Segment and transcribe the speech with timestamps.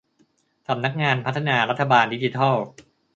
[0.67, 2.55] สำนักงานพัฒนารัฐบาลดิจิทัล